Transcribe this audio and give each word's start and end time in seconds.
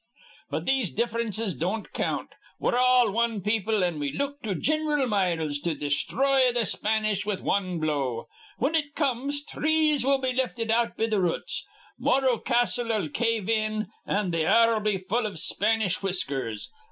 But 0.49 0.65
these 0.65 0.89
diff'rences 0.89 1.53
don't 1.53 1.93
count. 1.93 2.31
We're 2.59 2.75
all 2.75 3.11
wan 3.11 3.39
people, 3.41 3.83
an' 3.83 3.99
we 3.99 4.11
look 4.11 4.41
to 4.41 4.55
Gin'ral 4.55 5.05
Miles 5.05 5.59
to 5.59 5.75
desthroy 5.75 6.51
th' 6.59 6.65
Spanish 6.67 7.23
with 7.23 7.41
wan 7.43 7.77
blow. 7.79 8.25
Whin 8.57 8.73
it 8.73 8.95
comes, 8.95 9.43
trees 9.43 10.03
will 10.03 10.17
be 10.17 10.33
lifted 10.33 10.71
out 10.71 10.97
be 10.97 11.07
th' 11.07 11.13
roots. 11.19 11.67
Morro 11.99 12.39
Castle'll 12.39 13.09
cave 13.09 13.47
in, 13.47 13.89
an' 14.07 14.31
th' 14.31 14.35
air'll 14.37 14.79
be 14.79 14.97
full 14.97 15.27
iv 15.27 15.37
Spanish 15.37 16.01
whiskers. 16.01 16.71